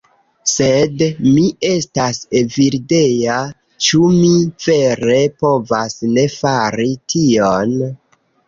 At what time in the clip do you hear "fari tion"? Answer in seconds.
6.41-7.79